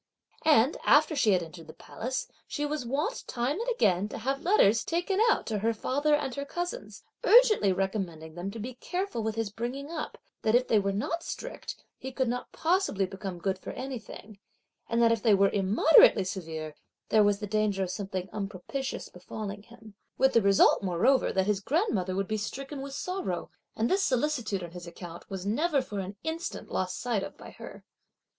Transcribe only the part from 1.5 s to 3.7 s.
the Palace, she was wont time and